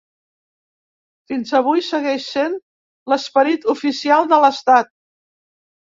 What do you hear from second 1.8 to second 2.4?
segueix